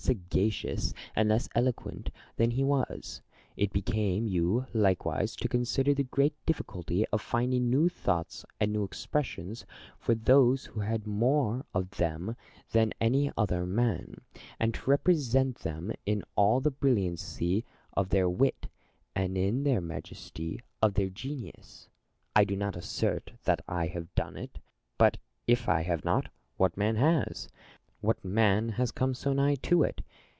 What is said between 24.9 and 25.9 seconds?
but if I